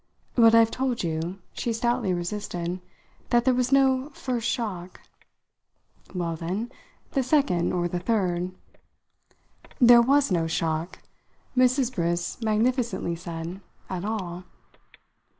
[0.33, 2.81] "But I've told you," she stoutly resisted,
[3.29, 4.99] "that there was no 'first' shock."
[6.15, 6.71] "Well, then,
[7.11, 8.51] the second or the third."
[9.79, 11.03] "There was no shock,"
[11.55, 11.93] Mrs.
[11.93, 13.61] Briss magnificently said,
[13.91, 14.45] "at all."